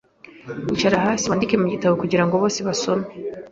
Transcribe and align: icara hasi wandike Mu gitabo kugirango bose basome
icara 0.73 0.97
hasi 1.05 1.25
wandike 1.29 1.55
Mu 1.61 1.67
gitabo 1.73 1.93
kugirango 2.01 2.33
bose 2.41 2.59
basome 2.67 3.07